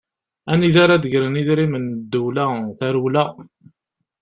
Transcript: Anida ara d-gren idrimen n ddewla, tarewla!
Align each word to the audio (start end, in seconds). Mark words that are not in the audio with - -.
Anida 0.51 0.79
ara 0.83 0.95
d-gren 1.03 1.39
idrimen 1.41 1.85
n 1.93 1.95
ddewla, 2.03 2.45
tarewla! 2.77 3.23